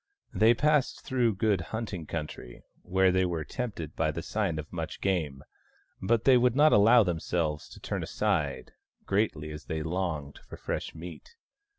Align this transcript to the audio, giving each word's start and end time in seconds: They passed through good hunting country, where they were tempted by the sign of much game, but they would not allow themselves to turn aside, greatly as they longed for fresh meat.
They 0.33 0.55
passed 0.55 1.01
through 1.05 1.35
good 1.35 1.61
hunting 1.61 2.07
country, 2.07 2.63
where 2.81 3.11
they 3.11 3.23
were 3.23 3.43
tempted 3.45 3.95
by 3.95 4.09
the 4.09 4.23
sign 4.23 4.57
of 4.57 4.73
much 4.73 4.99
game, 4.99 5.43
but 6.01 6.23
they 6.23 6.37
would 6.37 6.55
not 6.55 6.73
allow 6.73 7.03
themselves 7.03 7.69
to 7.69 7.79
turn 7.79 8.01
aside, 8.01 8.71
greatly 9.05 9.51
as 9.51 9.65
they 9.65 9.83
longed 9.83 10.39
for 10.39 10.57
fresh 10.57 10.95
meat. 10.95 11.35